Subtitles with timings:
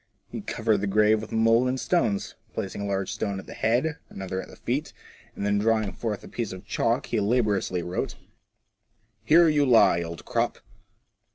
[0.31, 3.99] He covered the grave with mould and stones, placing a large stone at the head,
[4.09, 4.93] another at the feet,
[5.35, 8.15] and then drawing forth a piece of chalk he laboriously wrote,"
[9.25, 10.57] Here you lie, Old Crop